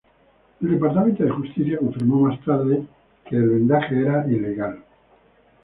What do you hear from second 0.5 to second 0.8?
El